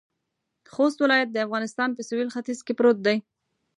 [0.73, 3.17] خوست ولایت د افغانستان په سویل ختيځ کې پروت دی.